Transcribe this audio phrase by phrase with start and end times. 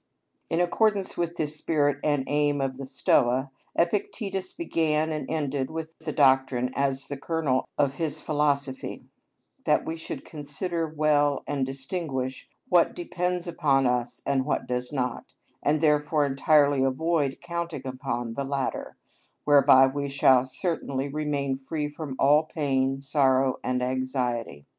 [0.49, 5.93] In accordance with this spirit and aim of the Stoa, Epictetus began and ended with
[5.99, 9.05] the doctrine as the kernel of his philosophy,
[9.65, 15.35] that we should consider well and distinguish what depends upon us and what does not,
[15.61, 18.97] and therefore entirely avoid counting upon the latter,
[19.43, 24.65] whereby we shall certainly remain free from all pain, sorrow, and anxiety.